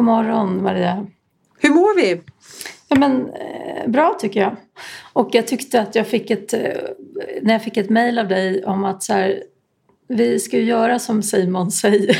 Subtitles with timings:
[0.00, 1.06] God morgon Maria.
[1.58, 2.20] Hur mår vi?
[2.88, 4.56] Ja, men, eh, bra tycker jag.
[5.12, 6.60] Och jag tyckte att jag fick ett, eh,
[7.42, 9.42] när jag fick ett mejl av dig om att så här,
[10.08, 12.16] vi ska ju göra som Simon säger.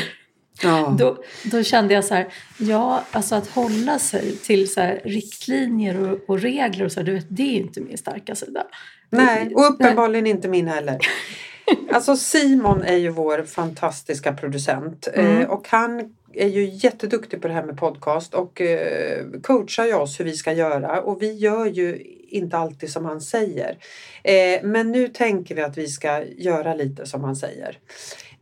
[0.63, 0.95] Ja.
[0.99, 1.17] Då,
[1.51, 6.19] då kände jag så här, ja, alltså att hålla sig till så här, riktlinjer och,
[6.27, 8.63] och regler och så, här, du vet, det är inte min starka sida.
[9.09, 10.97] Nej, och uppenbarligen inte min heller.
[11.91, 15.37] Alltså Simon är ju vår fantastiska producent Mm.
[15.37, 19.93] eh, och han är ju jätteduktig på det här med podcast och eh, coachar ju
[19.93, 23.77] oss hur vi ska göra och vi gör ju inte alltid som han säger.
[24.23, 27.77] Eh, men nu tänker vi att vi ska göra lite som han säger.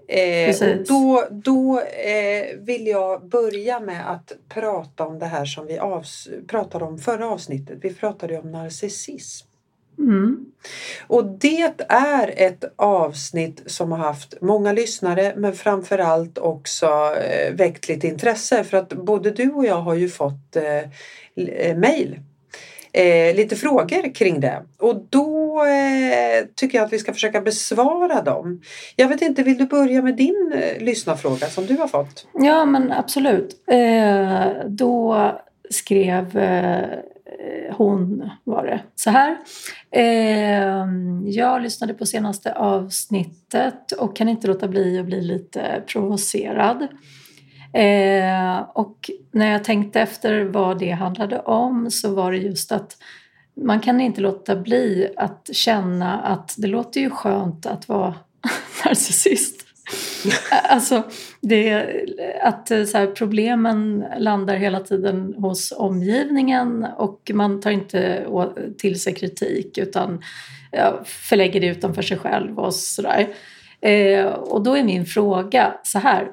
[0.08, 5.80] Eh, då då eh, vill jag börja med att prata om det här som vi
[5.80, 7.78] avs- pratade om förra avsnittet.
[7.82, 9.49] Vi pratade ju om narcissism.
[10.00, 10.46] Mm.
[11.08, 16.86] Och det är ett avsnitt som har haft många lyssnare men framförallt också
[17.22, 20.84] eh, väckt lite intresse för att både du och jag har ju fått eh,
[21.48, 22.20] eh, mejl.
[22.92, 28.22] Eh, lite frågor kring det och då eh, tycker jag att vi ska försöka besvara
[28.22, 28.62] dem.
[28.96, 32.28] Jag vet inte, vill du börja med din eh, lyssnarfråga som du har fått?
[32.34, 33.56] Ja, men absolut.
[33.72, 35.32] Eh, då
[35.70, 37.00] skrev eh,
[37.72, 39.38] hon, var det, så här.
[39.92, 40.88] Eh,
[41.26, 46.88] jag lyssnade på senaste avsnittet och kan inte låta bli att bli lite provocerad.
[47.74, 52.98] Eh, och när jag tänkte efter vad det handlade om så var det just att
[53.64, 58.16] man kan inte låta bli att känna att det låter ju skönt att vara
[58.86, 59.59] narcissist.
[60.64, 61.04] Alltså,
[61.42, 61.88] det,
[62.42, 68.26] att eh, så här, problemen landar hela tiden hos omgivningen och man tar inte
[68.78, 70.22] till sig kritik utan
[70.72, 73.28] ja, förlägger det utanför sig själv och sådär.
[73.82, 76.32] Eh, och då är min fråga så här.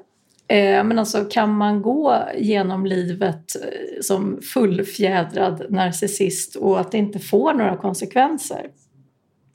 [0.49, 6.99] Eh, men alltså, kan man gå genom livet eh, som fullfjädrad narcissist och att det
[6.99, 8.67] inte får några konsekvenser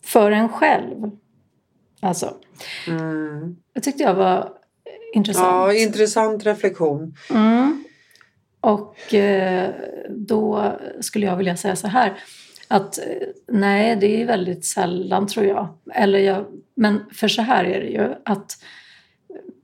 [0.06, 1.12] för en själv?
[2.02, 2.34] Alltså,
[2.88, 3.56] Mm.
[3.74, 4.50] det tyckte jag var
[5.14, 5.48] intressant.
[5.48, 7.16] Ja, intressant reflektion.
[7.30, 7.84] Mm.
[8.62, 9.70] Och eh,
[10.10, 12.14] då skulle jag vilja säga så här
[12.68, 15.68] att eh, nej, det är väldigt sällan tror jag.
[15.94, 16.46] Eller jag.
[16.76, 18.58] Men för så här är det ju att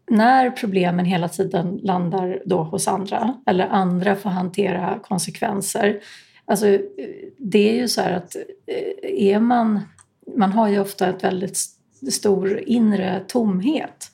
[0.09, 6.00] när problemen hela tiden landar då hos andra eller andra får hantera konsekvenser.
[6.46, 6.80] Alltså, eh,
[7.38, 8.36] det är ju så här att
[9.04, 9.80] är man,
[10.38, 11.59] man har ju ofta ett väldigt
[12.12, 14.12] stor inre tomhet.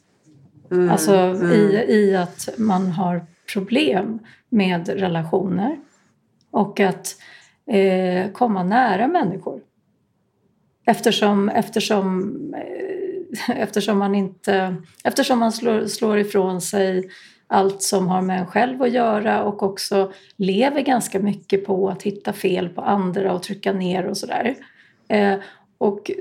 [0.72, 0.90] Mm.
[0.90, 1.52] Alltså mm.
[1.52, 5.78] i, i att man har problem med relationer
[6.52, 7.16] och att
[7.68, 9.62] eh, komma nära människor.
[10.86, 17.10] Eftersom, eftersom, eh, eftersom man inte eftersom man slår, slår ifrån sig
[17.48, 22.04] allt som har med en själv att göra och också lever ganska mycket på att
[22.04, 24.56] hitta fel på andra och trycka ner och sådär.
[25.08, 25.36] Eh,
[25.84, 26.12] och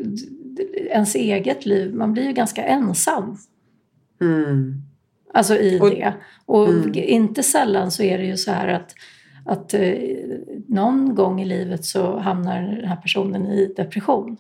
[0.91, 3.37] ens eget liv, man blir ju ganska ensam
[4.21, 4.75] Mm.
[5.35, 6.15] Alltså i Och- det.
[6.47, 6.91] Och Mm.
[6.95, 8.95] inte sällan så är det ju så här att,
[9.47, 9.93] att eh,
[10.67, 14.37] någon gång i livet så hamnar den här personen i depression.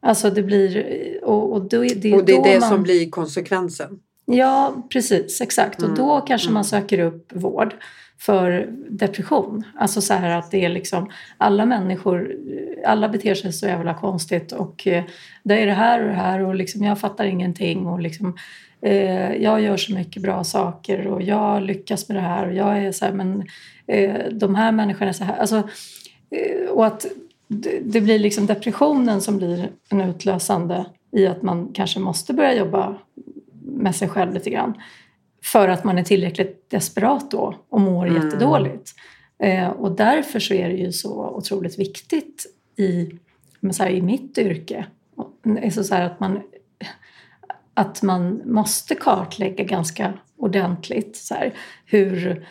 [0.00, 0.84] Alltså det blir...
[1.24, 4.00] Och, och då, det Och det är då det man, som blir konsekvensen.
[4.24, 5.40] Ja, precis.
[5.40, 5.82] Exakt.
[5.82, 6.54] Och då Mm, kanske mm.
[6.54, 7.74] man söker upp vård
[8.18, 9.62] för depression.
[9.76, 12.36] Alltså så här att det är liksom alla människor,
[12.86, 15.04] alla beter sig så jävla konstigt och eh,
[15.42, 18.36] det är det här och det här och liksom jag fattar ingenting och liksom
[18.80, 22.78] eh, jag gör så mycket bra saker och jag lyckas med det här och jag
[22.78, 23.44] är så här men
[23.86, 25.36] eh, de här människorna är så här.
[25.36, 25.56] Alltså,
[26.30, 27.06] eh, och att
[27.48, 32.54] det, det blir liksom depressionen som blir en utlösande i att man kanske måste börja
[32.54, 32.98] jobba
[33.62, 34.74] med sig själv lite grann.
[35.44, 38.22] För att man är tillräckligt desperat då och mår Mm.
[38.22, 38.94] jättedåligt.
[39.38, 42.46] Eh, och därför så är det ju så otroligt viktigt
[42.76, 43.10] i,
[43.72, 44.86] så här, i mitt yrke.
[45.44, 46.42] Är så så att, man,
[47.74, 51.52] att man måste kartlägga ganska ordentligt så här,
[51.86, 52.46] hur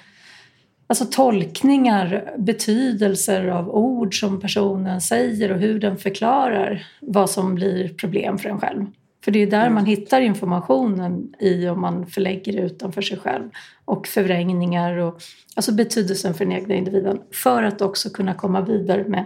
[0.90, 7.90] Alltså tolkningar, betydelser av ord som personen säger och hur den förklarar vad som blir
[7.90, 8.86] problem för en själv.
[9.28, 13.50] För det är där man hittar informationen i om man förlägger det utanför sig själv.
[13.86, 15.22] Och förvrängningar och
[15.56, 17.22] alltså betydelsen för den egna individen.
[17.32, 19.26] För att också kunna komma vidare med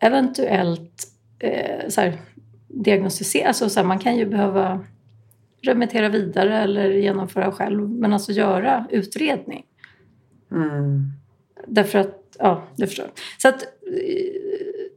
[0.00, 1.06] eventuellt
[1.38, 2.18] eh, så här,
[2.68, 3.48] diagnostisera.
[3.48, 4.84] Alltså så här, man kan ju behöva
[5.62, 7.88] remittera vidare eller genomföra själv.
[7.90, 9.64] Men alltså göra utredning.
[10.52, 11.12] Mm.
[11.66, 13.10] Därför att, ja, du förstår.
[13.38, 13.68] Så att eh,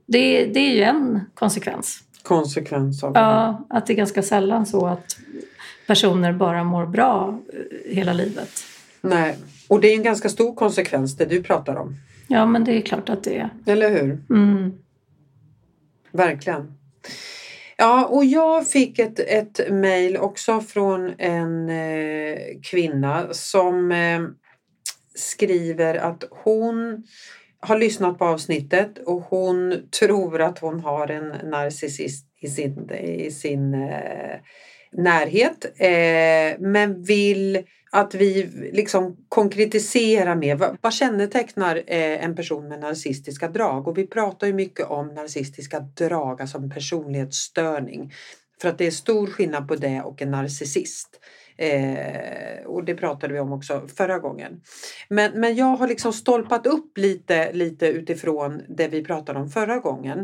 [0.05, 2.03] det, det är ju en konsekvens.
[2.23, 3.19] Konsekvens av det.
[3.19, 5.17] Ja, att det är ganska sällan så att
[5.87, 8.49] personer bara mår bra eh, hela livet.
[9.01, 9.37] Nej,
[9.67, 11.95] och det är en ganska stor konsekvens det du pratar om.
[12.27, 13.49] Ja, men det är klart att det är.
[13.65, 14.23] Eller hur?
[14.29, 14.73] Mm.
[16.11, 16.77] Verkligen.
[17.77, 24.21] Ja, och jag fick ett, ett mejl också från en eh, kvinna som eh,
[25.15, 27.03] skriver att hon
[27.61, 33.31] har lyssnat på avsnittet och hon tror att hon har en narcissist i sin, i
[33.31, 34.39] sin eh,
[34.91, 38.43] närhet eh, men vill att vi
[38.73, 40.55] liksom konkretiserar mer.
[40.55, 43.87] Vad, vad kännetecknar eh, en person med narcistiska drag?
[43.87, 48.13] Och vi pratar ju mycket om narcistiska drag, alltså en personlighetsstörning.
[48.61, 51.19] För att det är stor skillnad på det och en narcissist.
[51.61, 54.61] Eh, och det pratade vi om också förra gången.
[55.09, 59.79] Men, men jag har liksom stolpat upp lite, lite utifrån det vi pratade om förra
[59.79, 60.19] gången.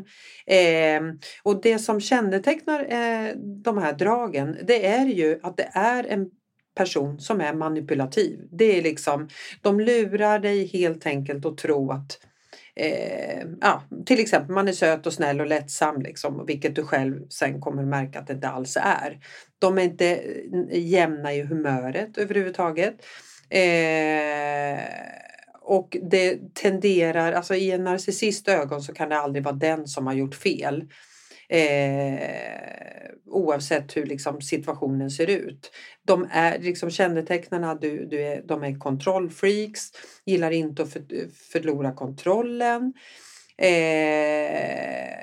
[0.46, 1.02] Eh,
[1.44, 6.30] och det som kännetecknar eh, de här dragen det är ju att det är en
[6.76, 8.40] person som är manipulativ.
[8.52, 9.30] Det är liksom,
[9.62, 12.20] de lurar dig helt enkelt att tro att
[12.80, 17.28] eh, ja, till exempel man är söt och snäll och lättsam, liksom, vilket du själv
[17.30, 19.20] sen kommer märka att det inte alls är.
[19.60, 20.06] De är inte
[20.72, 22.96] eh, jämna i humöret överhuvudtaget.
[23.50, 24.80] Eh,
[25.62, 30.08] och det tenderar, alltså i en narcissist ögon så kan det aldrig vara den som
[30.08, 30.84] har gjort fel.
[31.50, 35.72] Eh, oavsett hur liksom situationen ser ut.
[36.04, 39.82] De är liksom kännetecknarna, du, du är, de är kontrollfreaks,
[40.26, 41.04] gillar inte att för,
[41.52, 42.94] förlora kontrollen.
[43.58, 45.18] Eh,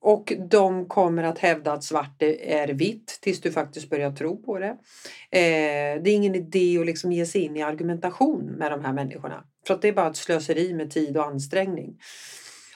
[0.00, 4.58] och de kommer att hävda att svart är vitt tills du faktiskt börjar tro på
[4.58, 4.76] det.
[5.30, 8.92] Eh, det är ingen idé att liksom ge sig in i argumentation med de här
[8.92, 9.44] människorna.
[9.66, 11.96] För att det är bara ett slöseri med tid och ansträngning.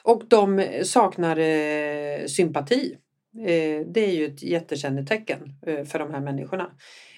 [0.09, 2.97] Och de saknar eh, sympati.
[3.37, 6.71] Eh, det är ju ett jättekännetecken eh, för de här människorna.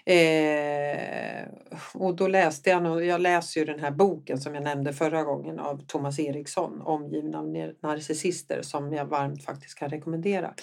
[0.05, 1.47] Eh,
[1.93, 5.59] och då läste jag, jag läser ju den här boken som jag nämnde förra gången
[5.59, 10.53] av Thomas Eriksson, Omgiven av narcissister, som jag varmt faktiskt kan rekommendera.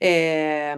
[0.00, 0.76] Eh,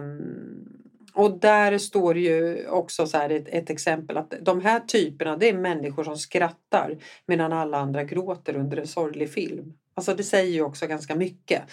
[1.13, 5.53] och där står ju också så ett, ett, exempel att de här typerna det är
[5.53, 9.73] människor som skrattar medan alla andra gråter under en sorglig film.
[9.93, 11.63] Alltså det säger ju också ganska mycket.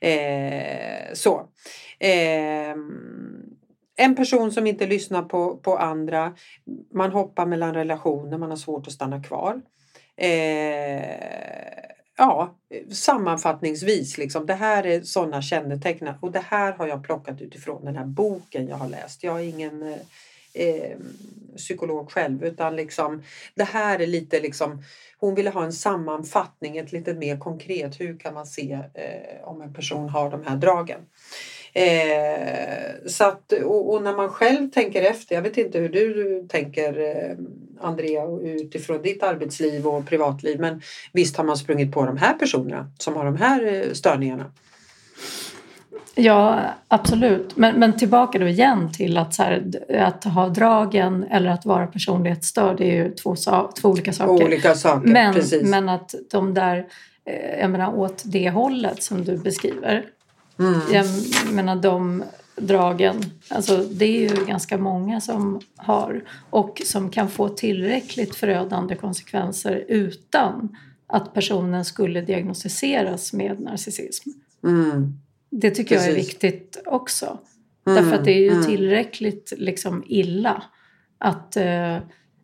[0.00, 1.48] Eh, så.
[1.98, 2.74] Eh,
[3.96, 6.34] en person som inte lyssnar på, på andra,
[6.94, 9.60] man hoppar mellan relationer, man har svårt att stanna kvar.
[10.16, 11.04] Eh,
[12.16, 12.54] ja,
[12.90, 17.96] sammanfattningsvis, liksom, det här är sådana kännetecken och det här har jag plockat utifrån den
[17.96, 19.22] här boken jag har läst.
[19.22, 19.98] Jag är ingen eh,
[20.54, 20.96] eh,
[21.56, 23.22] psykolog själv utan liksom,
[23.54, 24.82] det här är lite liksom,
[25.18, 29.60] hon ville ha en sammanfattning, ett lite mer konkret, hur kan man se eh, om
[29.60, 31.00] en person har de här dragen.
[31.72, 36.46] Eh, så att, och, och, när man själv tänker efter, jag vet inte hur du
[36.48, 37.36] tänker eh,
[37.80, 42.90] Andrea utifrån ditt arbetsliv och privatliv men visst har man sprungit på de här personerna
[42.98, 44.52] som har de här eh, störningarna.
[46.14, 47.56] Ja, absolut.
[47.56, 52.76] Men, men tillbaka då igen till att, här, att ha dragen eller att vara personlighetsstörd
[52.76, 53.36] det är ju två,
[53.80, 54.44] två olika saker.
[54.44, 55.70] Olika saker, men, precis.
[55.70, 56.86] men att de där,
[57.24, 60.04] eh, jag menar åt det hållet som du beskriver.
[60.58, 60.80] Mm.
[60.92, 61.06] Jag
[61.52, 62.22] menar de
[62.56, 68.94] dragen, alltså det är ju ganska många som har och som kan få tillräckligt förödande
[68.94, 74.30] konsekvenser utan att personen skulle diagnostiseras med narcissism.
[74.64, 75.18] Mm.
[75.60, 76.08] Det tycker Precis.
[76.08, 77.38] jag är viktigt också.
[77.86, 78.64] Mm, Därför att det är ju mm.
[78.64, 80.62] tillräckligt liksom illa
[81.18, 81.98] att uh,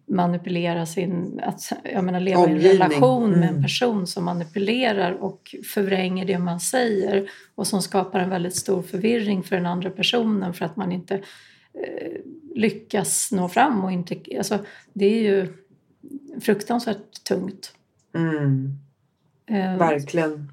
[0.08, 2.66] manipulera sin, att jag menar, leva Omgivning.
[2.66, 3.40] i en relation mm.
[3.40, 3.62] med en mm.
[3.62, 9.42] person som manipulerar och förvränger det man säger och som skapar en väldigt stor förvirring
[9.42, 12.20] för den andra personen för att man inte uh,
[12.54, 14.58] lyckas nå fram och inte, alltså
[14.92, 15.54] det är ju
[16.40, 17.72] fruktansvärt tungt.
[18.16, 20.52] Uh, Verkligen.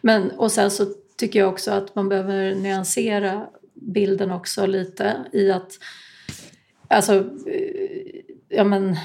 [0.00, 5.50] Men och sen så tycker jag också att man behöver nyansera bilden också lite i
[5.50, 5.72] att
[6.88, 7.14] alltså,
[7.46, 8.96] eh, ja men,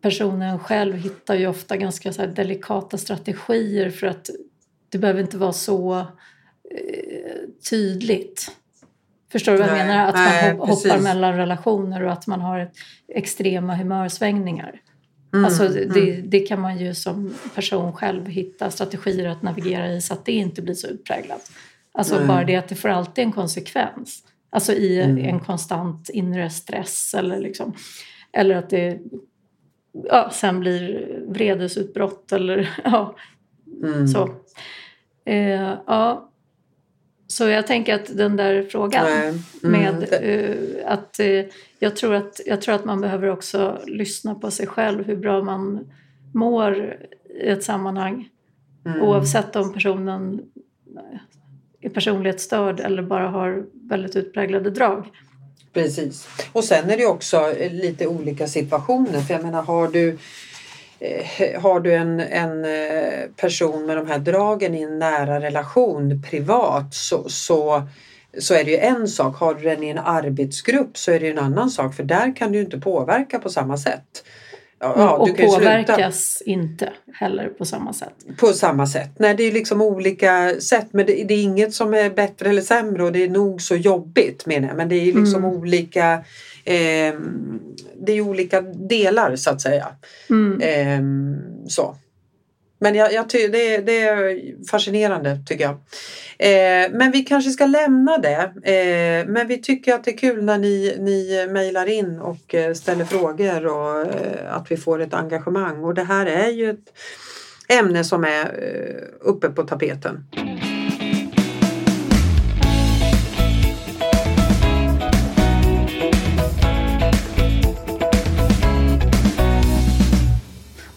[0.00, 4.30] personen själv hittar ju ofta ganska så delikata strategier för att
[4.88, 5.98] det behöver inte vara så
[6.70, 7.38] eh,
[7.70, 8.56] tydligt.
[9.32, 10.08] Förstår du vad jag menar?
[10.08, 11.02] Att nej, man hoppar precis.
[11.02, 12.70] mellan relationer och att man har
[13.08, 14.80] extrema humörsvängningar.
[15.32, 16.30] Mm, alltså det, mm.
[16.30, 20.32] det, kan man ju som person själv hitta strategier att navigera i så att det
[20.32, 21.52] inte blir så utpräglat.
[21.92, 22.28] Alltså mm.
[22.28, 24.24] bara det att det får alltid en konsekvens.
[24.50, 25.24] Alltså i mm.
[25.24, 27.74] en konstant inre stress eller liksom.
[28.32, 29.00] Eller att det
[29.92, 33.16] ja, sen blir vredesutbrott eller ja,
[33.82, 34.08] mm.
[34.08, 34.28] så.
[35.24, 36.31] Eh, ja.
[37.32, 39.40] Så jag tänker att den där frågan mm.
[39.62, 41.44] med uh, att uh,
[41.78, 45.42] jag, tror att jag tror att man behöver också lyssna på sig själv, hur bra
[45.42, 45.92] man
[46.34, 46.96] mår
[47.42, 48.28] i ett sammanhang.
[48.86, 49.02] Mm.
[49.02, 50.42] Oavsett om personen
[51.80, 55.06] är personlighetsstörd eller bara har väldigt utpräglade drag.
[55.72, 56.28] Precis.
[56.52, 59.20] Och sen är det också lite olika situationer.
[59.20, 60.18] För jag menar, har du
[61.04, 66.22] Eh, har du en, en eh, person med de här dragen i en nära relation
[66.30, 67.82] privat så, så,
[68.38, 69.36] så är det ju en sak.
[69.36, 72.36] Har du den i en arbetsgrupp så är det ju en annan sak för där
[72.36, 74.24] kan du inte påverka på samma sätt.
[74.82, 76.50] Ja, och påverkas sluta.
[76.50, 78.14] inte heller på samma sätt.
[78.36, 79.10] På samma sätt.
[79.18, 82.62] Nej, det är liksom olika sätt men det, det, är inget som är bättre eller
[82.62, 84.76] sämre och det är nog så jobbigt menar jag.
[84.76, 85.56] Men det är liksom mm.
[85.56, 86.12] olika
[86.64, 87.14] eh,
[88.06, 89.86] det är olika delar så att säga.
[90.30, 90.60] Mm.
[90.60, 91.00] Eh,
[91.68, 91.96] så.
[92.82, 95.74] Men jag, jag ty, det, det, är fascinerande tycker jag.
[96.38, 98.52] Eh, men vi kanske ska lämna det.
[98.72, 102.74] Eh, men vi tycker att det är kul när ni, ni mejlar in och eh,
[102.74, 105.84] ställer frågor och eh, att vi får ett engagemang.
[105.84, 106.92] Och det här är ju ett
[107.68, 110.24] ämne som är eh, uppe på tapeten.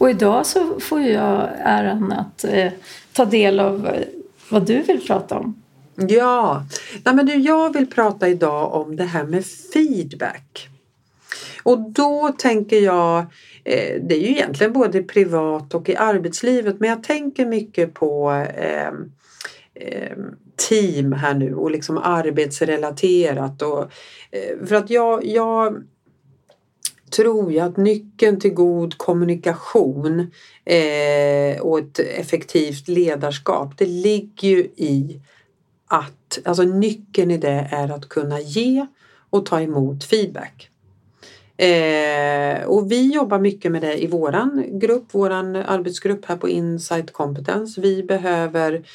[0.05, 2.71] Och idag så får jag äran att eh,
[3.13, 4.01] ta del av eh,
[4.49, 5.61] vad du vill prata om.
[5.95, 6.65] Ja,
[7.03, 10.69] Nej, men jag vill prata idag om det här med feedback.
[11.63, 13.19] Och då tänker jag,
[13.63, 18.31] eh, det är ju egentligen både privat och i arbetslivet, men jag tänker mycket på
[18.55, 18.87] eh,
[19.73, 20.17] eh,
[20.69, 23.61] team här nu och liksom arbetsrelaterat.
[23.61, 23.81] Och,
[24.31, 25.83] eh, för att jag, jag
[27.09, 30.31] tror jag att nyckeln till god kommunikation
[30.65, 35.21] eh, och ett effektivt ledarskap det ligger ju i
[35.87, 38.85] att, alltså nyckeln i det är att kunna ge
[39.29, 40.69] och ta emot feedback.
[41.57, 47.13] Eh, och vi jobbar mycket med det i våran grupp, våran arbetsgrupp här på Insight
[47.13, 47.81] Competence.
[47.81, 48.85] Vi behöver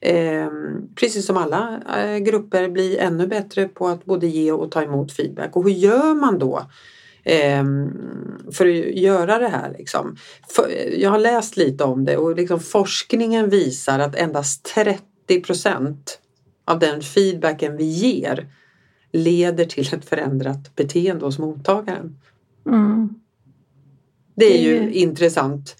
[0.00, 0.50] eh,
[0.94, 5.12] precis som alla eh, grupper bli ännu bättre på att både ge och ta emot
[5.12, 5.56] feedback.
[5.56, 6.62] Och hur gör man då
[8.52, 9.74] för att göra det här.
[9.78, 10.16] Liksom.
[10.96, 16.20] Jag har läst lite om det och liksom forskningen visar att endast 30 procent
[16.64, 18.48] av den feedbacken vi ger
[19.12, 22.18] leder till ett förändrat beteende hos mottagaren.
[22.66, 23.08] Mm.
[24.34, 24.90] Det är ju mm.
[24.94, 25.76] intressant.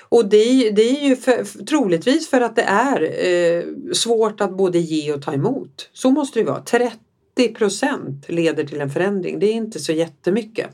[0.00, 4.56] Och det är, det är ju för, troligtvis för att det är eh, svårt att
[4.56, 5.90] både ge och ta emot.
[5.92, 6.62] Så måste det vara.
[6.62, 6.96] 30
[7.34, 9.38] 30 procent leder till en förändring.
[9.38, 10.70] Det är inte så jättemycket.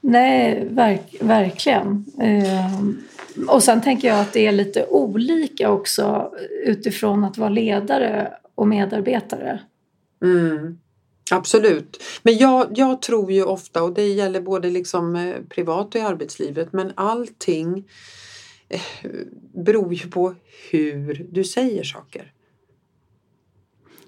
[0.00, 2.04] Nej, verk, verkligen.
[2.20, 2.80] Eh,
[3.48, 6.32] och sen tänker jag att det är lite olika också
[6.64, 9.60] utifrån att vara ledare och medarbetare.
[10.22, 10.78] Mm,
[11.30, 12.02] absolut.
[12.22, 16.04] Men jag, jag tror ju ofta, och det gäller både liksom eh, privat och i
[16.04, 17.88] arbetslivet, men allting
[18.68, 18.80] eh,
[19.54, 20.34] beror ju på
[20.70, 22.32] hur du säger saker.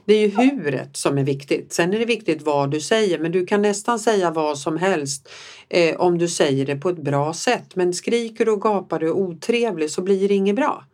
[0.05, 1.73] Det är ju huret som är viktigt.
[1.73, 5.29] Sen är det viktigt vad du säger men du kan nästan säga vad som helst
[5.69, 7.77] eh, om du säger det på ett bra sätt.
[7.77, 10.85] Men skriker och gapar du otrevlig så blir det inget bra.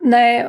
[0.00, 0.48] Nej,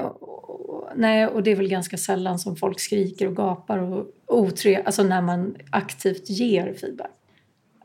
[0.96, 5.04] nej, och det är väl ganska sällan som folk skriker och gapar och otrevligt, alltså
[5.04, 7.12] när man aktivt ger feedback.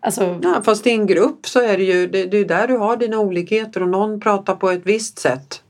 [0.01, 0.41] Alltså...
[0.43, 2.97] Ja, fast i en grupp så är det ju det, det är där du har
[2.97, 5.63] dina olikheter och någon pratar på ett visst sätt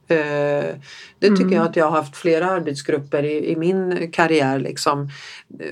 [1.18, 1.52] det tycker mm.
[1.52, 4.58] jag att jag har haft flera arbetsgrupper i, i, min karriär.
[4.58, 5.08] Liksom.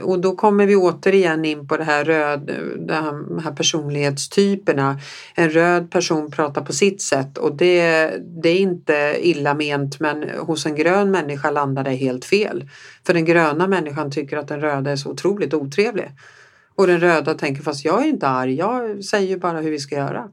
[0.03, 5.01] Och då kommer vi återigen in på det här röd, de här personlighetstyperna.
[5.35, 8.11] En röd person pratar på sitt sätt och det,
[8.43, 12.69] det är inte illa ment men hos en grön människa landar det helt fel.
[13.07, 16.11] För den gröna människan tycker att den röda är så otroligt otrevlig.
[16.75, 19.95] Och den röda tänker fast jag är inte arg, jag säger bara hur vi ska
[19.95, 20.29] göra.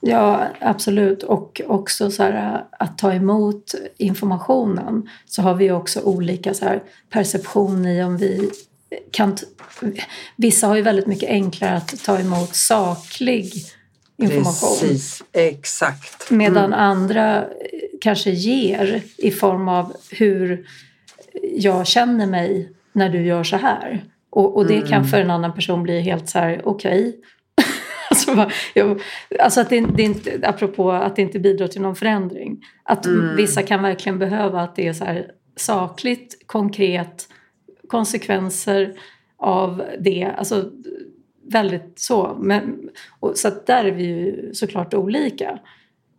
[0.00, 1.22] Ja, absolut.
[1.22, 6.82] Och också så här, att ta emot informationen så har vi också olika så här,
[7.10, 8.50] perception i om vi
[9.10, 9.36] kan...
[10.36, 13.52] Vissa har ju väldigt mycket enklare att ta emot saklig
[14.16, 14.78] information.
[14.80, 16.30] Precis, exakt.
[16.30, 16.38] Mm.
[16.38, 17.44] Medan andra
[18.00, 20.66] kanske ger i form av hur
[21.56, 24.04] jag känner mig när du gör så här.
[24.30, 24.88] Och, och det mm.
[24.88, 27.12] kan för en annan person bli helt så här, okej, okay,
[28.10, 29.00] Alltså, jag,
[29.38, 32.64] alltså att det, det inte, apropå att det inte bidrar till någon förändring.
[32.82, 33.36] Att mm.
[33.36, 37.28] vissa kan verkligen behöva att det är så här sakligt, konkret,
[37.88, 38.94] konsekvenser
[39.38, 40.32] av det.
[40.36, 40.70] Alltså
[41.52, 42.36] väldigt så.
[42.40, 42.90] Men,
[43.20, 45.58] och, så att där är vi ju såklart olika.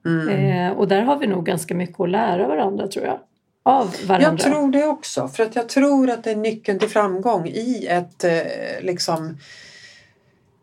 [0.06, 0.30] Mm.
[0.30, 3.20] Eh, och där har vi nog ganska mycket att lära varandra tror jag.
[3.64, 4.30] Av varandra.
[4.30, 5.28] Jag tror det också.
[5.28, 9.38] För att jag tror att det är nyckeln till framgång i ett, eh, liksom,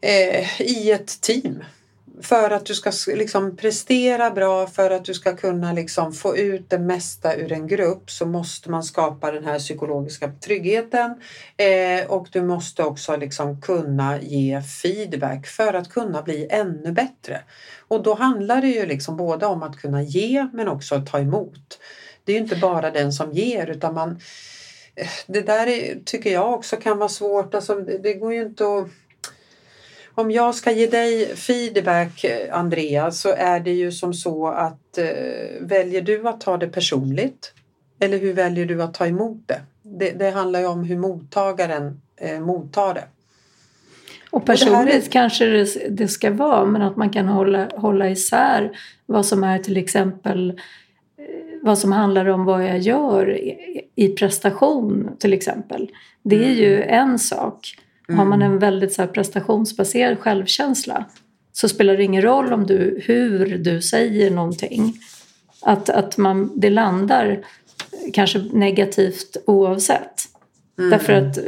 [0.01, 1.65] eh, i ett team
[2.23, 6.71] för att du ska liksom prestera bra, för att du ska kunna liksom få ut
[6.71, 11.15] det mesta ur en grupp så måste man skapa den här psykologiska tryggheten
[11.57, 17.41] eh, och du måste också liksom kunna ge feedback för att kunna bli ännu bättre.
[17.89, 21.19] Och då handlar det ju liksom både om att kunna ge men också att ta
[21.19, 21.79] emot.
[22.25, 24.21] Det är ju inte bara den som ger utan man
[24.95, 27.55] eh, det där är, tycker jag också kan vara svårt.
[27.55, 28.89] Alltså, det, det går ju inte att
[30.19, 35.05] om jag ska ge dig feedback Andrea så är det ju som så att eh,
[35.61, 37.53] väljer du att ta det personligt
[38.01, 39.61] eller hur väljer du att ta emot det?
[39.83, 43.05] Det, det handlar ju om hur mottagaren eh, mottar det.
[44.31, 45.11] Och personligt är...
[45.11, 49.59] kanske det, det, ska vara men att man kan hålla, hålla isär vad som är
[49.59, 50.51] till exempel
[51.19, 51.25] eh,
[51.63, 53.57] vad som handlar om vad jag gör i,
[53.95, 55.91] i prestation till exempel.
[56.23, 56.59] Det är mm.
[56.59, 57.75] ju en sak.
[58.09, 58.19] Mm.
[58.19, 61.05] Har man en väldigt så här, prestationsbaserad självkänsla
[61.53, 64.95] så spelar det ingen roll om du, hur du säger någonting.
[65.63, 67.45] Att, att man, det landar
[68.13, 70.25] kanske negativt oavsett.
[70.79, 70.91] Mm.
[70.91, 71.39] Därför att,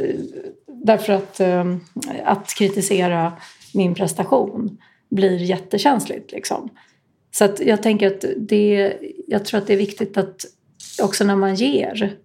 [0.67, 1.79] därför att, um,
[2.25, 3.33] att kritisera
[3.73, 4.77] min prestation
[5.09, 6.31] blir jättekänsligt.
[6.31, 6.69] Liksom.
[7.31, 8.93] Så att jag tänker att det,
[9.27, 10.45] jag tror att det är viktigt att
[11.01, 12.15] också när man ger,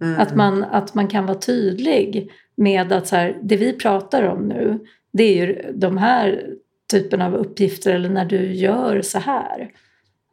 [0.00, 0.20] mm.
[0.20, 4.48] att, man, att man kan vara tydlig med att så här, det vi pratar om
[4.48, 4.78] nu
[5.16, 6.46] det är ju de här
[6.90, 9.70] typen av uppgifter eller när du gör så här.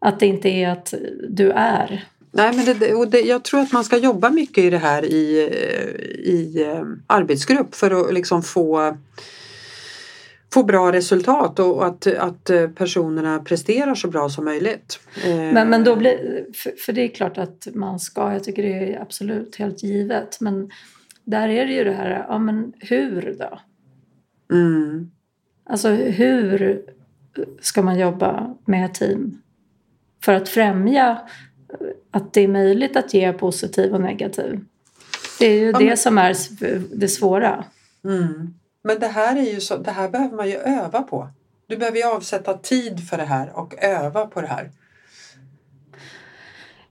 [0.01, 0.93] Att det inte är att
[1.29, 2.05] du är.
[2.31, 5.05] Nej, men det, och det, jag tror att man ska jobba mycket i det här
[5.05, 5.49] i,
[6.23, 8.97] i eh, arbetsgrupp för att liksom få
[10.53, 14.99] få bra resultat och att, att personerna presterar så bra som möjligt.
[15.25, 18.93] Men, men då blir, för, för det är klart att man ska, jag tycker det
[18.93, 20.69] är absolut helt givet, men
[21.23, 23.59] där är det ju det här, ja men hur då?
[24.55, 25.11] Mm.
[25.65, 26.81] Alltså hur
[27.61, 29.41] ska man jobba med team
[30.23, 31.21] för att främja
[32.11, 34.59] att det är möjligt att ge positiv och negativ?
[35.39, 35.97] Det är ju ja, det men...
[35.97, 36.35] som är
[36.95, 37.65] det svåra.
[38.03, 38.53] Mm.
[38.83, 41.29] Men det här, är ju så, det här behöver man ju öva på.
[41.67, 44.71] Du behöver ju avsätta tid för det här och öva på det här.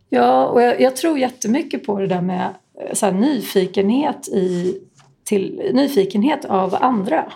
[0.08, 2.54] Ja, och jag, jag tror jättemycket på det där med
[2.92, 4.78] så här, nyfikenhet, i,
[5.24, 7.32] till, nyfikenhet av andra.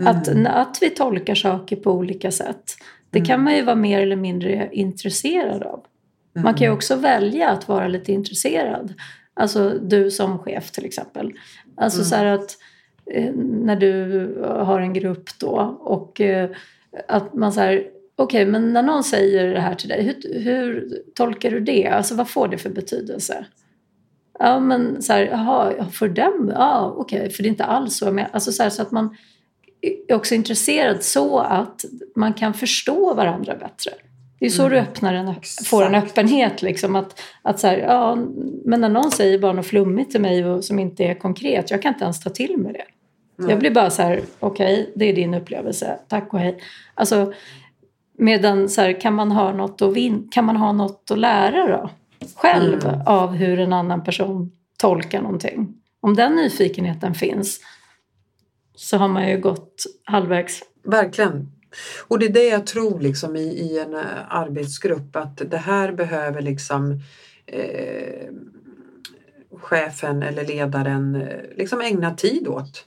[0.00, 0.16] Mm.
[0.16, 2.64] Att, att vi tolkar saker på olika sätt.
[3.10, 3.26] Det mm.
[3.26, 5.84] kan man ju vara mer eller mindre intresserad av.
[6.34, 6.44] Mm.
[6.44, 8.94] Man kan ju också välja att vara lite intresserad.
[9.34, 11.32] Alltså du som chef till exempel.
[11.76, 12.04] Alltså mm.
[12.04, 12.56] så här att
[13.10, 16.50] eh, när du har en grupp då och eh,
[17.08, 20.88] att man så här Okej, men när någon säger det här till dig, hur, hur,
[21.14, 21.86] tolkar du det?
[21.86, 23.44] Alltså vad får det för betydelse?
[24.44, 26.52] Ja, men så här, jaha, för dem?
[26.54, 28.12] Ja, okej, okay, för det är inte alls så.
[28.12, 29.16] Men, alltså så, här, så att man
[30.08, 31.84] är också intresserad så att
[32.16, 33.90] man kan förstå varandra bättre.
[34.38, 34.72] Det är så mm.
[34.72, 36.62] du öppnar en, får en öppenhet.
[36.62, 38.18] Liksom, att, att så här, ja,
[38.64, 41.82] men när någon säger bara något flummigt till mig och, som inte är konkret, jag
[41.82, 42.84] kan inte ens ta till mig det.
[43.38, 43.50] Mm.
[43.50, 46.58] Jag blir bara så här, okej, okay, det är din upplevelse, tack och hej.
[46.94, 47.32] Alltså,
[48.18, 51.78] medan så här, kan, man ha något att vin- kan man ha något att lära
[51.78, 51.90] då?
[52.36, 53.00] Själv mm.
[53.06, 55.74] av hur en annan person tolkar någonting.
[56.00, 57.60] Om den nyfikenheten finns
[58.74, 60.62] så har man ju gått halvvägs.
[60.84, 61.52] Verkligen.
[62.08, 65.92] Och det är det jag tror liksom i, i en uh, arbetsgrupp att det här
[65.92, 67.00] behöver liksom
[67.46, 68.28] eh,
[69.50, 72.86] chefen eller ledaren eh, liksom ägna tid åt.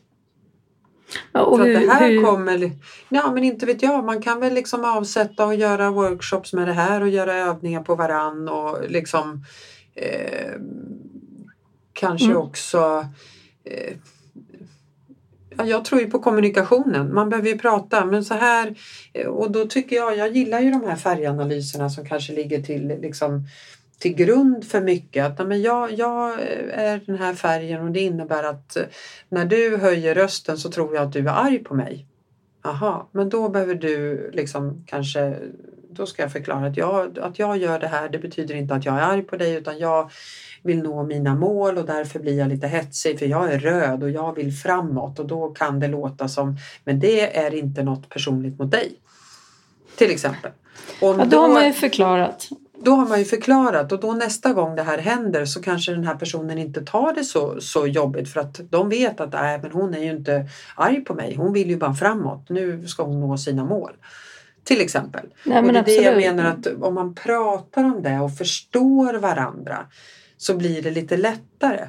[1.31, 2.23] Och För hur, att det här hur...
[2.23, 2.71] kommer...
[3.09, 6.73] Ja men inte vet jag, man kan väl liksom avsätta och göra workshops med det
[6.73, 9.45] här och göra övningar på varann och liksom
[9.95, 10.51] eh,
[11.93, 12.37] kanske mm.
[12.37, 13.07] också
[13.63, 13.93] eh,
[15.63, 17.13] jag tror ju på kommunikationen.
[17.13, 18.05] Man behöver ju prata.
[18.05, 18.75] Men så här,
[19.13, 22.87] eh, och då tycker jag, jag gillar ju de här färganalyserna som kanske ligger till
[22.87, 23.47] liksom,
[23.99, 25.25] till grund för mycket.
[25.25, 28.77] Att men jag, jag är den här färgen och det innebär att
[29.29, 32.07] när du höjer rösten så tror jag att du är arg på mig.
[32.63, 35.35] Aha, men då behöver du liksom kanske
[35.89, 38.85] då ska jag förklara att jag, att jag gör det här, det betyder inte att
[38.85, 40.11] jag är arg på dig utan jag
[40.63, 44.11] vill nå mina mål och därför blir jag lite hetsig för jag är röd och
[44.11, 48.59] jag vill framåt och då kan det låta som, men det är inte något personligt
[48.59, 48.95] mot dig.
[49.97, 50.51] Till exempel.
[51.01, 52.49] Om ja, då, då har man ju förklarat
[52.83, 56.03] då har man ju förklarat och då nästa gång det här händer så kanske den
[56.07, 59.71] här personen inte tar det så, så jobbigt för att de vet att äh, men
[59.71, 61.35] hon är ju inte arg på mig.
[61.35, 62.49] Hon vill ju bara framåt.
[62.49, 63.91] Nu ska hon nå sina mål.
[64.63, 65.25] Till exempel.
[65.45, 66.35] Nej, och det är det jag absolut.
[66.35, 69.85] menar att om man pratar om det och förstår varandra
[70.37, 71.87] så blir det lite lättare.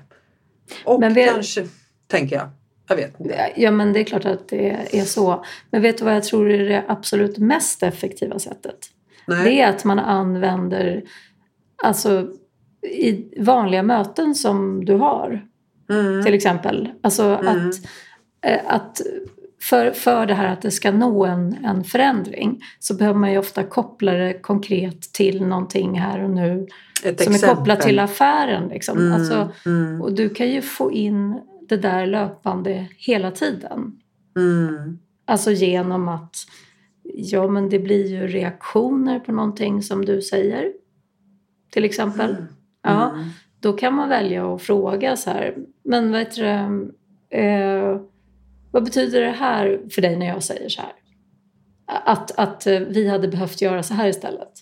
[0.85, 1.67] Och Men vi- kanske,
[2.07, 2.49] tänker jag,
[2.89, 3.53] jag vet inte.
[3.57, 5.45] Ja, men det är klart att det är så.
[5.71, 8.77] Men vet du vad jag tror är det absolut mest effektiva sättet?
[9.27, 9.45] Nej.
[9.45, 11.03] Det är att man använder,
[11.83, 12.29] alltså
[12.93, 15.47] i vanliga möten som du har
[15.91, 16.25] Mm.
[16.25, 16.89] till exempel.
[17.03, 17.47] Alltså Mm.
[17.69, 17.75] att,
[18.47, 19.01] eh, att
[19.63, 23.39] för, för det här att det ska nå en, en förändring så behöver man ju
[23.39, 26.67] ofta koppla det konkret till någonting här och nu
[27.05, 27.57] Ett som är exempel.
[27.57, 28.69] kopplat till affären.
[28.69, 28.99] Liksom.
[28.99, 33.93] Mm, Alltså, mm, och du kan ju få in det där löpande hela tiden.
[34.37, 36.37] mm, Alltså genom att
[37.15, 40.73] ja, men det blir ju reaktioner på någonting som du säger.
[41.71, 42.31] Till exempel.
[42.31, 42.47] mm,
[42.83, 43.29] Ja, mm.
[43.61, 45.57] då kan man välja att fråga så här.
[45.83, 46.89] Men vad heter det,
[47.39, 48.01] eh,
[48.71, 50.93] vad betyder det här för dig när jag säger så här?
[51.87, 54.53] Att, att vi hade behövt göra så här istället.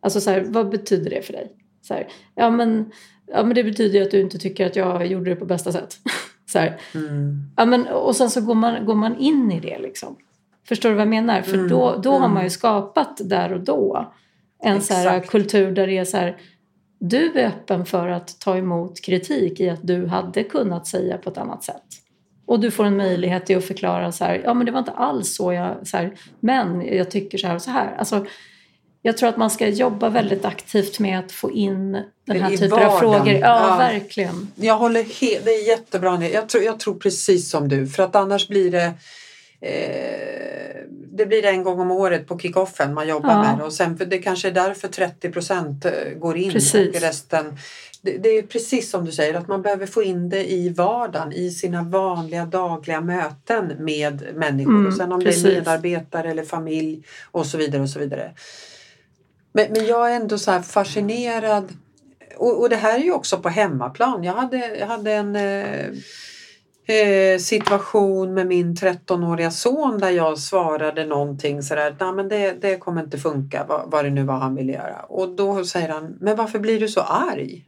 [0.00, 1.52] Alltså så här, vad betyder det för dig?
[1.82, 2.92] Så här, ja, men,
[3.26, 5.72] ja men det betyder ju att du inte tycker att jag gjorde det på bästa
[5.72, 5.96] sätt.
[6.46, 6.58] så
[6.94, 7.42] Mm.
[7.56, 10.16] Ja, men, och sen så går man, går man in i det liksom.
[10.68, 11.42] Förstår du vad jag menar?
[11.42, 12.34] För Mm, då, då har mm.
[12.34, 14.12] man ju skapat där och då
[14.62, 16.36] en så här kultur där det är så här
[17.00, 21.30] du är öppen för att ta emot kritik i att du hade kunnat säga på
[21.30, 21.82] ett annat sätt.
[22.46, 24.90] Och du får en möjlighet till att förklara så här, ja men det var inte
[24.92, 27.96] alls så jag, så här, men jag tycker så här och så här.
[27.98, 28.26] Alltså,
[29.02, 31.92] jag tror att man ska jobba väldigt aktivt med att få in
[32.26, 33.00] den här I typen av vardagen.
[33.00, 33.34] frågor.
[33.34, 33.76] Ja, Ja.
[33.78, 34.48] verkligen.
[34.54, 36.28] Jag håller helt, det är jättebra.
[36.28, 38.92] Jag tror, jag tror precis som du för att annars blir det
[39.60, 40.80] eh,
[41.12, 43.42] det blir en gång om året på kickoffen man jobbar Ja.
[43.42, 46.94] med det och sen för det kanske är därför 30 procent går in Precis.
[46.96, 47.56] och resten
[48.02, 51.32] det, det är precis som du säger att man behöver få in det i vardagen
[51.32, 55.44] i sina vanliga dagliga möten med människor Mm, och sen om det precis.
[55.44, 58.32] är medarbetare eller familj och så vidare och så vidare.
[59.52, 61.68] Men, men jag är ändå så fascinerad
[62.36, 64.24] och, och det här är ju också på hemmaplan.
[64.24, 65.86] Jag hade, jag hade en eh,
[66.88, 72.76] eh, situation med min 13-åriga son där jag svarade någonting sådär, nej men det, det
[72.76, 75.02] kommer inte funka vad, vad det nu var han ville göra.
[75.08, 77.64] Och då säger han, men varför blir du så arg?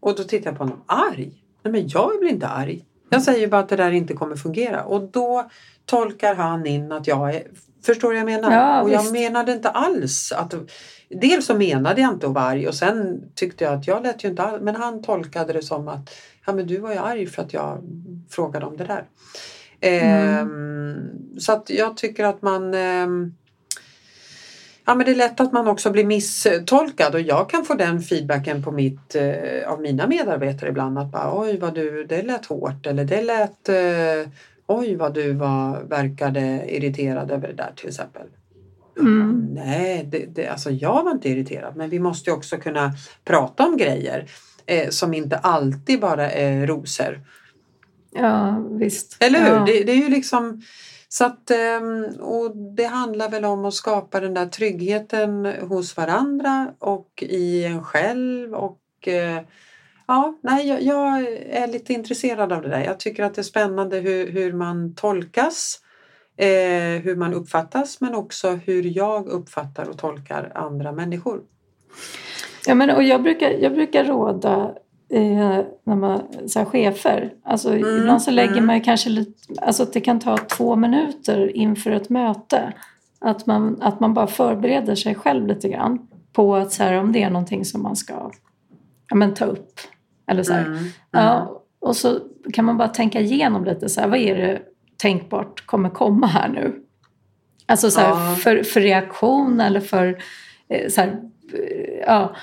[0.00, 1.32] Och då tittar jag på honom, arg?
[1.62, 2.84] Nej men jag blir inte arg.
[3.10, 5.50] Jag säger bara att det där inte kommer fungera och då
[5.86, 7.42] tolkar han in att jag är,
[7.86, 8.56] förstår du vad jag menar?
[8.56, 9.12] Ja, och jag visst.
[9.12, 10.54] menade inte alls att
[11.10, 14.24] Dels så menade jag inte att vara arg och sen tyckte jag att jag lät
[14.24, 16.10] ju inte arg, men han tolkade det som att
[16.46, 17.78] ja, men du var ju arg för att jag
[18.30, 19.04] frågade om det där.
[19.80, 23.34] Ehm, så att jag tycker att man ehm,
[24.88, 28.02] Ja men det är lätt att man också blir misstolkad och jag kan få den
[28.02, 32.46] feedbacken på mitt, eh, av mina medarbetare ibland att bara, oj vad du, det lät
[32.46, 34.32] hårt eller det lät eh,
[34.66, 38.22] oj vad du var, verkade irriterad över det där till exempel.
[39.00, 39.48] Mm.
[39.52, 42.92] Nej, det, det, alltså jag var inte irriterad men vi måste också kunna
[43.24, 44.26] prata om grejer
[44.66, 47.20] eh, som inte alltid bara är rosor.
[48.10, 49.16] Ja, visst.
[49.20, 49.54] Eller hur?
[49.54, 49.64] Ja.
[49.66, 50.62] Det, det är ju liksom
[51.08, 56.72] så att, ehm, och det handlar väl om att skapa den där tryggheten hos varandra
[56.78, 59.40] och i en själv och eh,
[60.06, 62.84] ja, nej, jag, jag är lite intresserad av det där.
[62.84, 65.80] Jag tycker att det är spännande hur, hur man tolkas,
[66.36, 71.40] eh, hur man uppfattas men också hur jag uppfattar och tolkar andra människor.
[72.66, 74.74] Ja, men, och jag, brukar, jag brukar råda
[75.10, 78.66] eh, när man, så här, chefer, alltså, Mm, ibland så lägger mm.
[78.66, 82.72] man kanske lite, alltså det kan ta två minuter inför ett möte.
[83.20, 87.12] Att man, att man bara förbereder sig själv lite grann på att så här, om
[87.12, 88.30] det är någonting som man ska
[89.08, 89.80] ja, men, ta upp.
[90.26, 90.52] Eller så.
[90.52, 90.84] Mm, mm.
[91.10, 92.18] Ja, och så
[92.52, 94.62] kan man bara tänka igenom lite, så här, vad är det
[94.96, 96.74] tänkbart kommer komma här nu?
[97.66, 98.36] Alltså så här, Ja.
[98.36, 100.22] för, för reaktion eller för
[100.68, 101.20] eh, så här,
[102.06, 102.34] ja,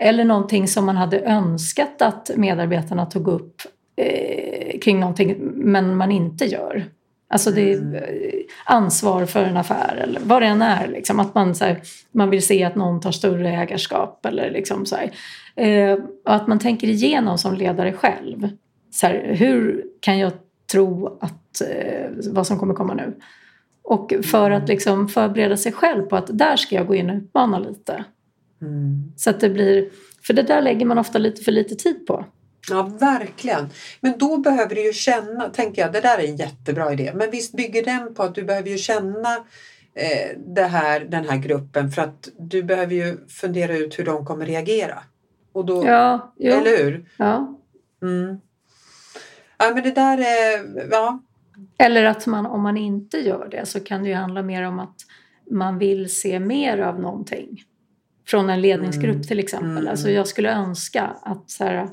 [0.00, 3.62] eller någonting som man hade önskat att medarbetarna tog upp
[3.96, 6.84] eh, kring någonting men man inte gör.
[7.28, 7.94] Alltså det är Mm.
[7.94, 8.02] eh,
[8.64, 10.88] ansvar för en affär eller vad det än är.
[10.88, 11.80] Liksom, att man, så här,
[12.12, 15.10] man vill se att någon tar större ägarskap eller liksom så här.
[15.56, 18.48] Eh, och att man tänker igenom som ledare själv.
[18.90, 20.32] Så här, hur kan jag
[20.72, 23.14] tro att, eh, vad som kommer komma nu?
[23.82, 27.16] Och för att liksom förbereda sig själv på att där ska jag gå in och
[27.16, 28.04] utmana lite.
[28.62, 29.12] Mm.
[29.16, 29.88] Så att det blir,
[30.22, 32.24] för det där lägger man ofta lite för lite tid på.
[32.70, 33.68] Ja, verkligen.
[34.00, 37.12] Men då behöver du ju känna, tänker jag, det där är en jättebra idé.
[37.14, 39.36] Men visst bygger den på att du behöver ju känna
[39.94, 44.26] eh, det här, den här gruppen för att du behöver ju fundera ut hur de
[44.26, 44.98] kommer reagera.
[45.52, 47.04] Och då, Ja, jo, Eller hur?
[47.16, 47.58] ja.
[48.02, 48.40] Mm.
[49.58, 51.22] Ja, men det där är, ja.
[51.78, 54.78] Eller att man, om man inte gör det så kan det ju handla mer om
[54.80, 54.96] att
[55.50, 57.62] man vill se mer av någonting.
[58.30, 59.22] Från en ledningsgrupp Mm.
[59.22, 59.70] till exempel.
[59.70, 59.88] Mm.
[59.88, 61.88] Alltså jag skulle önska att, så här,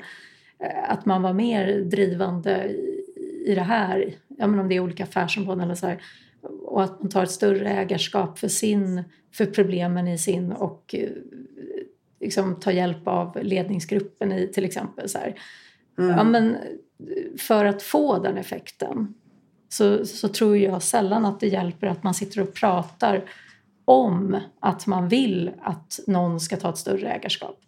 [0.60, 3.04] eh, att man var mer drivande i,
[3.46, 4.14] i det här.
[4.28, 6.02] Ja, men om det är olika affärsområden eller så här.
[6.62, 11.08] Och att man tar ett större ägarskap för, sin, för problemen i sin och eh,
[12.20, 15.08] liksom tar hjälp av ledningsgruppen i till exempel.
[15.08, 15.18] Så.
[15.98, 16.10] Mm.
[16.10, 16.56] Ja, men
[17.38, 19.14] för att få den effekten
[19.68, 23.24] så, så tror jag sällan att det hjälper att man sitter och pratar
[23.88, 27.60] om att man vill att någon ska ta ett större ägarskap.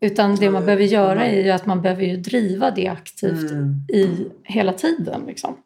[0.00, 3.74] Utan det man behöver göra är ju att man behöver ju driva det aktivt Mm.
[3.88, 5.22] i hela tiden.
[5.26, 5.56] Liksom.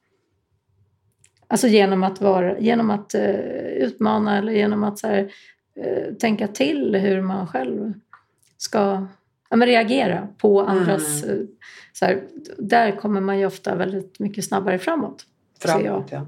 [1.46, 3.34] Alltså genom att, vara, genom att eh,
[3.76, 5.32] utmana eller genom att så här,
[5.76, 7.92] eh, tänka till hur man själv
[8.56, 9.06] ska
[9.50, 11.24] ja, men reagera på andras...
[11.24, 11.40] Mm.
[11.40, 11.46] eh,
[11.92, 12.22] Så här,
[12.58, 15.26] där kommer man ju ofta väldigt mycket snabbare framåt.
[15.60, 16.26] Framåt, ja.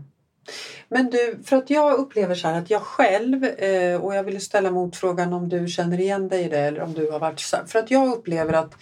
[0.89, 4.41] Men du, för att jag upplever så här att jag själv, eh, och jag ville
[4.41, 7.57] ställa motfrågan om du känner igen dig i det eller om du har varit så
[7.57, 8.75] här, För att jag upplever att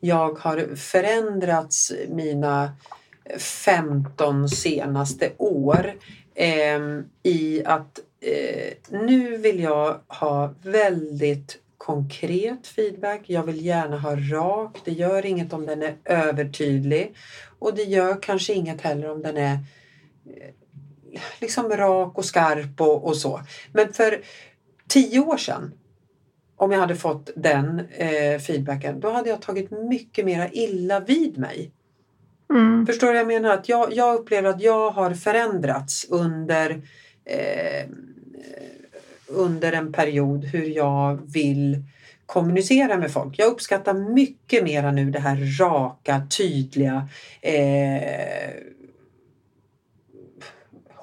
[0.00, 2.72] jag har förändrats mina
[3.38, 5.94] 15 senaste år
[6.34, 6.80] eh,
[7.22, 13.20] i att eh, nu vill jag ha väldigt konkret feedback.
[13.26, 14.78] Jag vill gärna ha rak.
[14.84, 17.14] Det gör inget om den är övertydlig
[17.58, 19.58] och det gör kanske inget heller om den är
[21.40, 23.40] liksom rak och skarp och, och så.
[23.72, 24.22] Men för
[24.88, 25.72] tio år sedan
[26.56, 31.38] om jag hade fått den eh, feedbacken, då hade jag tagit mycket mera illa vid
[31.38, 31.70] mig.
[32.50, 32.86] Mm.
[32.86, 33.50] Förstår du vad jag menar?
[33.50, 36.70] Att jag, jag upplever att jag har förändrats under,
[37.24, 37.88] eh,
[39.26, 41.82] under en period hur jag vill
[42.26, 43.38] kommunicera med folk.
[43.38, 47.08] Jag uppskattar mycket mera nu det här raka, tydliga,
[47.40, 48.50] eh,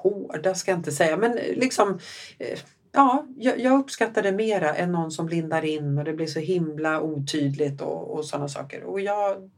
[0.02, 1.98] hårda ska jag inte säga, men liksom
[2.38, 2.58] eh,
[2.94, 7.00] Ja, jag, uppskattar det mera än någon som lindar in och det blir så himla
[7.00, 8.84] otydligt och, och sådana saker.
[8.84, 9.50] Och jag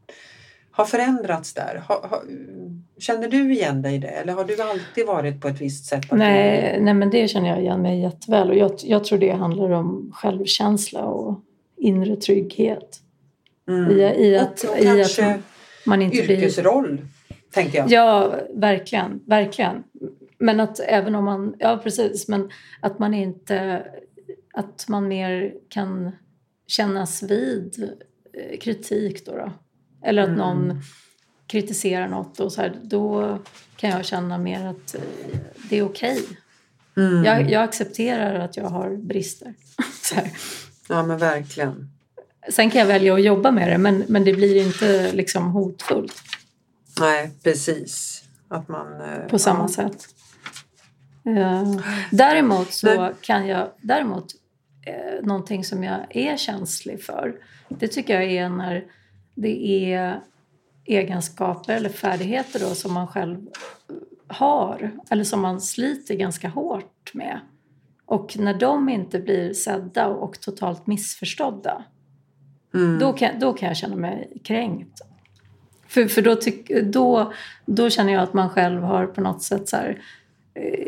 [0.71, 1.83] har förändrats där.
[1.87, 2.23] Ha, ha,
[2.99, 6.11] känner du igen dig i det eller har du alltid varit på ett visst sätt?
[6.11, 8.49] att Nej, nej, men det känner jag igen mig jätteväl.
[8.49, 11.39] Och jag, jag tror det handlar om självkänsla och
[11.77, 12.99] inre trygghet.
[13.65, 13.91] du- Mm.
[13.91, 15.39] I, i, att, och, och i att kanske
[15.85, 16.37] man inte blir...
[16.37, 17.01] yrkesroll,
[17.51, 17.91] tänker jag.
[17.91, 19.19] Ja, verkligen.
[19.25, 19.83] verkligen.
[20.45, 21.55] Men att även om man...
[21.59, 22.27] Ja, precis.
[22.27, 23.85] Men att man inte...
[24.53, 26.11] Att man mer kan
[26.67, 27.91] kännas vid
[28.33, 29.31] eh, kritik då.
[29.31, 29.51] då.
[30.03, 30.39] Eller att Mm.
[30.39, 30.81] någon
[31.47, 33.37] kritiserar något och så här, då
[33.75, 35.01] kan jag känna mer att eh,
[35.69, 36.23] det är okej.
[36.97, 37.23] Mm.
[37.23, 39.53] Jag, jag accepterar att jag har brister.
[40.89, 41.89] Ja, men verkligen.
[42.49, 46.21] Sen kan jag välja att jobba med det men, men det blir inte liksom hotfullt
[46.99, 48.23] Nej, precis.
[48.47, 49.01] Att man...
[49.01, 49.67] eh, på samma ja.
[49.67, 50.14] sätt.
[51.25, 51.75] Eh,
[52.11, 54.25] däremot så kan jag, däremot
[54.85, 57.35] eh, någonting som jag är känslig för
[57.69, 58.85] det tycker jag är när
[59.35, 60.21] det är
[60.85, 63.47] egenskaper eller färdigheter då som man själv
[64.27, 67.39] har eller som man sliter ganska hårt med.
[68.05, 71.83] Och när de inte blir sedda och totalt missförstådda
[72.75, 72.99] Mm.
[72.99, 75.01] då kan, då kan jag känna mig kränkt.
[75.87, 77.33] För, för då, tyck, då,
[77.65, 80.01] då känner jag att man själv har på något sätt så här,
[80.53, 80.84] eh,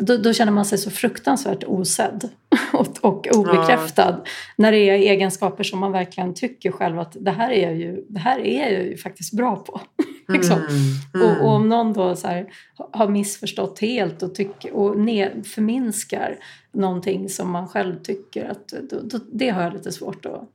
[0.00, 2.28] då, då känner man sig så fruktansvärt osedd
[2.72, 4.20] och, och obekräftad.
[4.56, 8.04] När det är egenskaper som man verkligen tycker själv att det här är jag ju,
[8.08, 9.80] det här är jag ju faktiskt bra på.
[10.32, 10.58] liksom.
[10.58, 11.26] Mm.
[11.26, 12.52] Och, och om någon då så här,
[12.92, 16.36] har missförstått helt och, tycker, och ner, förminskar
[16.72, 20.48] någonting som man själv tycker att då, då, det har jag lite svårt att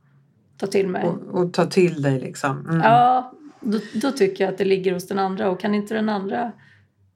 [0.57, 1.03] ta till mig.
[1.03, 2.65] och, och ta till dig liksom.
[2.69, 2.81] Mm.
[2.81, 6.09] Ja, då, då tycker jag att det ligger hos den andra och kan inte den
[6.09, 6.51] andra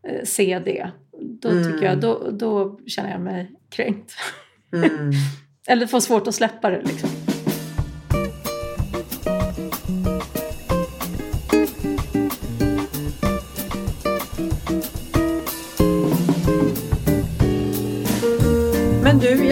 [0.03, 1.71] eh, se det då Mm.
[1.71, 4.11] tycker jag, då, då känner jag mig kränkt.
[4.73, 5.11] Mm.
[5.67, 7.09] Eller får svårt att släppa det liksom.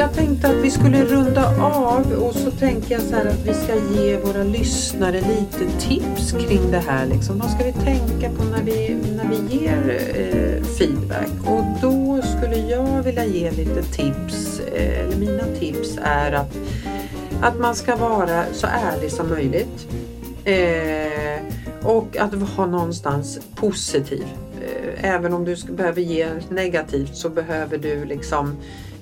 [0.08, 3.54] Jag tänkte att vi skulle runda av och så tänker jag så här att vi
[3.54, 7.06] ska ge våra lyssnare lite tips kring det här.
[7.06, 7.40] Liksom.
[7.40, 11.30] Vad ska vi tänka på när vi, när vi ger eh, feedback?
[11.46, 16.58] Och då skulle jag vilja ge lite tips, eh, eller mina tips är att,
[17.42, 19.88] att man ska vara så ärlig som möjligt.
[20.46, 21.42] Eh,
[21.84, 24.26] och att vara någonstans positiv.
[24.62, 28.56] Eh, även om du ska, behöver ge negativt så behöver du liksom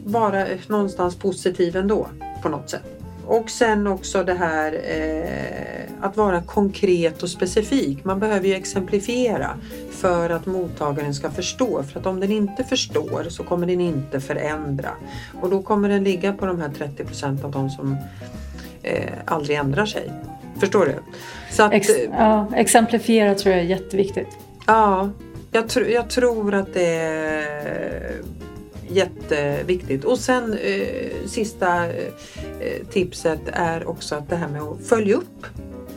[0.05, 2.07] vara någonstans positiv ändå
[2.41, 2.83] på något sätt.
[3.27, 8.03] Och, sen också det här eh, att vara konkret och specifik.
[8.03, 9.49] Man behöver ju exemplifiera
[9.91, 11.83] för att mottagaren ska förstå.
[11.83, 14.89] För att om den inte förstår så kommer den inte förändra.
[15.41, 17.97] Och då kommer den ligga på de här 30 procent av de som
[18.83, 20.11] eh, aldrig ändrar sig.
[20.59, 20.95] Förstår du?
[21.51, 24.29] Så att, Ex ja, exemplifiera tror jag är jätteviktigt.
[24.67, 25.09] Ja,
[25.51, 28.21] jag, tr jag tror att det är
[28.87, 30.05] jätteviktigt.
[30.05, 32.11] Och sen eh, sista eh,
[32.89, 35.45] tipset är också att det här med att följa upp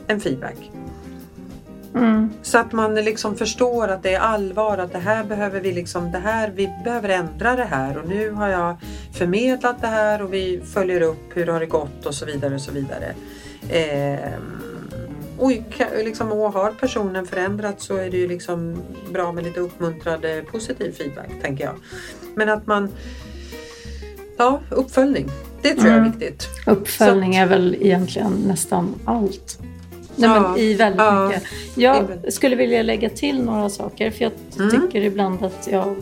[0.07, 0.71] en feedback.
[1.95, 2.31] Mm.
[2.43, 6.13] Så att man liksom förstår att det är allvar, att det här behöver vi liksom,
[6.13, 8.77] det här, vi behöver ändra det här och nu har jag
[9.13, 12.61] förmedlat det här och vi följer upp hur har det gått och så vidare och
[12.61, 13.15] så vidare.
[13.69, 14.33] Eh,
[15.39, 15.53] och,
[16.05, 18.77] liksom, och har personen förändrats så är det ju liksom
[19.13, 21.75] bra med lite uppmuntrande positiv feedback tänker jag.
[22.35, 22.89] Men att man,
[24.37, 25.29] ja uppföljning,
[25.63, 26.11] det tror jag är mm.
[26.11, 26.49] viktigt.
[26.67, 29.59] Uppföljning att, är väl egentligen nästan allt.
[30.17, 31.43] Nej, ja, men I väldigt ja, mycket.
[31.77, 34.71] Jag skulle vilja lägga till några saker för jag mm.
[34.71, 35.97] tycker ibland att jag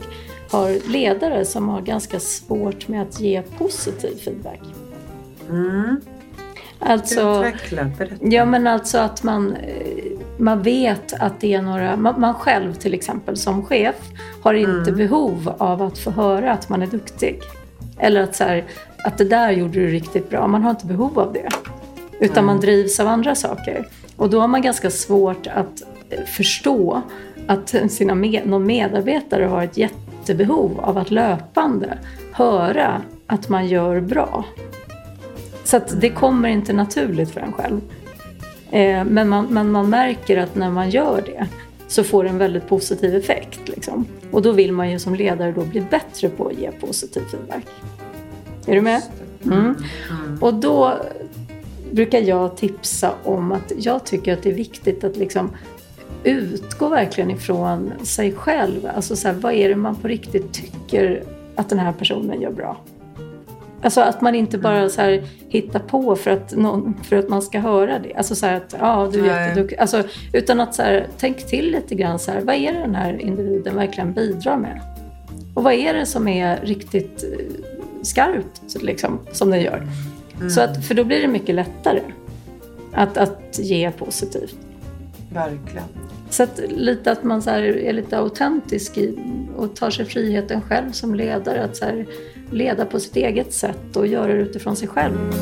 [0.51, 4.61] har ledare som har ganska svårt med att ge positiv feedback.
[5.49, 6.01] Mm.
[6.79, 7.53] Alltså,
[8.21, 12.75] ja men alltså att man, eh, man vet att det är några, man, man själv
[12.75, 13.95] till exempel som chef
[14.43, 14.97] har inte mm.
[14.97, 17.41] behov av att få höra att man är duktig.
[17.99, 18.65] Eller att, så här,
[19.05, 21.49] att det där gjorde du riktigt bra, man har inte behov av det.
[22.21, 22.47] Utan mm.
[22.47, 23.89] man drivs av andra saker.
[24.17, 27.03] Och då har man ganska svårt att eh, förstå
[27.47, 31.99] att sina med, någon medarbetare har ett jättebehov av att löpande
[32.33, 34.45] höra att man gör bra.
[35.67, 37.81] Så det kommer inte naturligt för en själv.
[38.71, 41.47] Eh, men, man, men man märker att när man gör det
[41.89, 43.69] så får det en väldigt positiv effekt.
[43.69, 44.07] Liksom.
[44.31, 47.65] Och då vill man ju som ledare då bli bättre på att ge positiv feedback.
[48.67, 49.03] Är du med?
[49.45, 49.59] Mm.
[49.59, 49.77] mm.
[50.41, 50.99] Och då
[51.93, 55.51] brukar jag tipsa om att jag tycker att det är viktigt att liksom
[56.25, 58.89] utgå verkligen ifrån sig själv.
[58.95, 61.23] Alltså så här, vad är det man på riktigt tycker
[61.55, 62.77] att den här personen gör bra?
[63.83, 67.43] Alltså att man inte bara så här hittar på för att, någon, för att man
[67.43, 68.15] ska höra det.
[68.15, 69.79] Alltså så att, ja du är jätteduktig.
[69.79, 72.95] Alltså, utan att så här, tänk till lite grann så här, vad är det den
[72.95, 74.81] här individen verkligen bidrar med?
[75.55, 77.47] Och vad är det som är riktigt eh,
[78.03, 79.87] skarpt liksom, som den gör?
[80.37, 80.51] Mm.
[80.51, 82.01] Så att, för då blir det mycket lättare
[82.93, 84.57] att, att ge positivt.
[85.33, 85.85] Verkligen.
[86.31, 89.19] Så att, lite att man så är lite autentisk i,
[89.57, 91.65] och tar sig friheten själv som ledare.
[91.65, 92.07] Att så här,
[92.51, 95.33] leda på sitt eget sätt och göra det utifrån sig själv.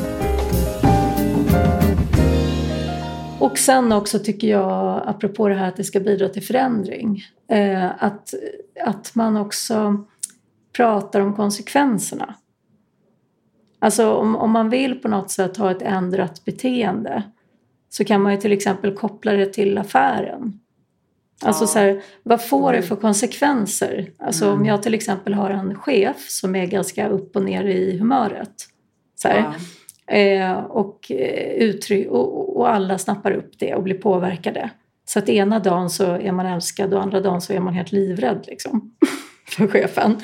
[3.39, 8.03] Och sen också tycker jag, apropå det här att det ska bidra till förändring, eh,
[8.03, 8.33] att,
[8.85, 10.03] att man också
[10.73, 12.35] pratar om konsekvenserna.
[13.79, 17.23] Alltså om, om man vill på något sätt ha ett ändrat beteende
[17.89, 20.59] så kan man ju till exempel koppla det till affären.
[21.41, 21.67] Alltså ja.
[21.67, 22.87] så här, vad får det mm.
[22.87, 24.11] för konsekvenser?
[24.19, 24.59] Alltså mm.
[24.59, 28.53] om jag till exempel har en chef som är ganska upp och ner i humöret.
[29.15, 29.53] Så här,
[30.07, 30.13] ja.
[30.13, 34.69] eh, och, eh, uttryck, och, och, alla snappar upp det och blir påverkade.
[35.05, 37.91] Så att ena dagen så är man älskad och andra dagen så är man helt
[37.91, 38.95] livrädd liksom,
[39.47, 40.17] för chefen.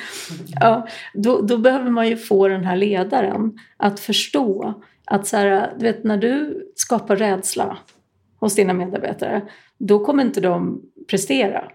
[0.60, 5.74] Ja, då, då behöver man ju få den här ledaren att förstå att så här,
[5.80, 7.78] du vet, när du skapar rädsla
[8.40, 9.42] hos dina medarbetare,
[9.78, 11.72] då kommer inte de prestera.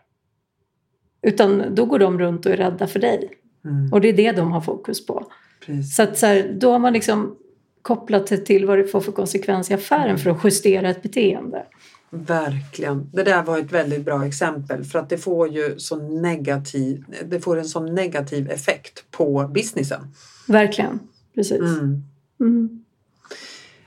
[1.22, 3.30] Utan då går de runt och är rädda för dig.
[3.64, 3.92] Mm.
[3.92, 5.26] Och det är det de har fokus på.
[5.66, 5.96] Precis.
[5.96, 7.36] Så, att, så här, då har man liksom
[7.82, 10.18] kopplat det till vad det får för konsekvens i affären mm.
[10.18, 11.66] för att justera ett beteende.
[12.10, 13.10] Verkligen.
[13.12, 17.40] Det där var ett väldigt bra exempel för att det får ju så negativ, det
[17.40, 20.00] får en sån negativ effekt på businessen.
[20.48, 20.98] Verkligen,
[21.34, 21.60] precis.
[21.60, 22.02] Mm.
[22.40, 22.84] Mm.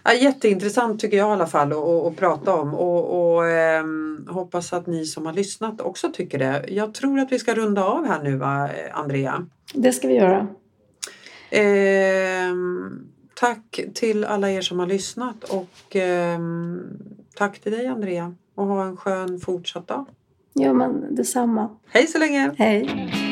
[0.09, 1.71] Ja, jätteintressant tycker jag i alla fall
[2.07, 3.83] att, prata om och, och eh,
[4.27, 6.65] hoppas att ni som har lyssnat också tycker det.
[6.67, 9.45] Jag tror att vi ska runda av här nu va, Andrea?
[9.73, 10.47] Det ska vi göra.
[11.49, 12.55] Eh,
[13.33, 16.39] tack till alla er som har lyssnat och eh,
[17.35, 20.05] tack till dig Andrea och ha en skön fortsatt dag.
[20.53, 21.69] Ja men detsamma.
[21.87, 22.51] Hej så länge!
[22.57, 23.28] Hej!